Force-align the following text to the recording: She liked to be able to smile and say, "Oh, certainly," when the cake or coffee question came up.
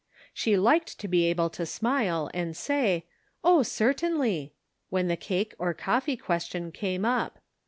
She 0.33 0.57
liked 0.57 0.97
to 1.01 1.07
be 1.07 1.25
able 1.25 1.51
to 1.51 1.63
smile 1.63 2.31
and 2.33 2.57
say, 2.57 3.05
"Oh, 3.43 3.61
certainly," 3.61 4.55
when 4.89 5.09
the 5.09 5.15
cake 5.15 5.53
or 5.59 5.75
coffee 5.75 6.17
question 6.17 6.71
came 6.71 7.05
up. 7.05 7.37